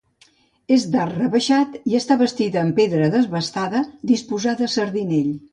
[0.75, 3.85] És d'arc rebaixat i està bastida en pedra desbastada
[4.15, 5.33] disposada a sardinell.